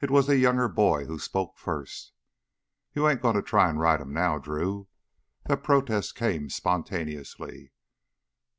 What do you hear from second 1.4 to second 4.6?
first. "You ain't goin' to try to ride him now,